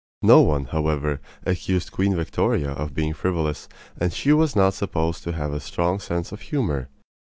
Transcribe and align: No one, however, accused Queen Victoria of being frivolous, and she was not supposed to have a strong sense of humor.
No 0.23 0.41
one, 0.41 0.65
however, 0.65 1.21
accused 1.45 1.91
Queen 1.91 2.15
Victoria 2.15 2.71
of 2.71 2.95
being 2.95 3.13
frivolous, 3.13 3.69
and 3.95 4.11
she 4.11 4.33
was 4.33 4.55
not 4.55 4.73
supposed 4.73 5.21
to 5.21 5.33
have 5.33 5.53
a 5.53 5.59
strong 5.59 5.99
sense 5.99 6.31
of 6.31 6.41
humor. 6.41 6.89